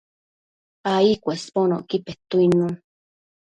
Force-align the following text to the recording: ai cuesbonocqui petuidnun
ai 0.93 1.09
cuesbonocqui 1.23 1.97
petuidnun 2.05 2.73